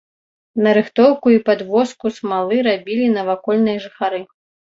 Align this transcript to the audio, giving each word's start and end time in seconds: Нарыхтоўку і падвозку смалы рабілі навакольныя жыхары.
Нарыхтоўку 0.67 1.27
і 1.33 1.37
падвозку 1.49 2.05
смалы 2.17 2.57
рабілі 2.69 3.05
навакольныя 3.19 3.77
жыхары. 3.87 4.19